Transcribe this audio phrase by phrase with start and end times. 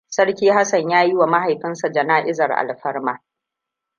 [0.09, 3.19] Sarki Hassan ya yiwa mahaifinsa jana'izar alfarma.